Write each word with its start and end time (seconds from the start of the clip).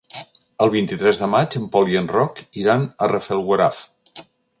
El 0.65 0.69
vint-i-tres 0.75 1.19
de 1.23 1.27
maig 1.33 1.57
en 1.59 1.67
Pol 1.75 1.91
i 1.91 1.99
en 2.01 2.09
Roc 2.13 2.41
iran 2.63 2.87
a 3.07 3.11
Rafelguaraf. 3.13 3.83